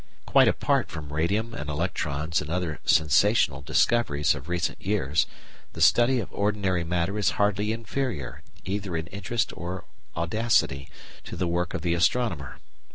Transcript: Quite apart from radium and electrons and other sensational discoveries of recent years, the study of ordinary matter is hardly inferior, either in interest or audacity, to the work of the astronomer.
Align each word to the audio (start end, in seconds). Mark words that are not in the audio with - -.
Quite 0.25 0.47
apart 0.47 0.89
from 0.89 1.13
radium 1.13 1.53
and 1.53 1.69
electrons 1.69 2.41
and 2.41 2.49
other 2.49 2.79
sensational 2.85 3.61
discoveries 3.61 4.33
of 4.33 4.49
recent 4.49 4.81
years, 4.81 5.27
the 5.73 5.79
study 5.81 6.19
of 6.19 6.33
ordinary 6.33 6.83
matter 6.83 7.19
is 7.19 7.29
hardly 7.37 7.71
inferior, 7.71 8.41
either 8.65 8.97
in 8.97 9.05
interest 9.05 9.53
or 9.55 9.85
audacity, 10.17 10.89
to 11.25 11.35
the 11.35 11.45
work 11.45 11.75
of 11.75 11.83
the 11.83 11.93
astronomer. 11.93 12.57